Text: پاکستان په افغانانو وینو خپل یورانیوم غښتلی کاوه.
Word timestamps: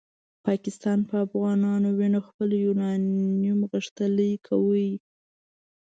پاکستان 0.45 0.99
په 1.09 1.15
افغانانو 1.25 1.87
وینو 1.99 2.19
خپل 2.27 2.49
یورانیوم 2.65 3.59
غښتلی 3.71 4.31
کاوه. 4.45 4.87